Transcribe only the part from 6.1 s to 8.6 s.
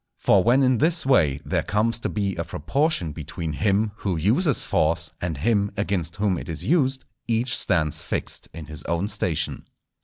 whom it is used, each stands fixed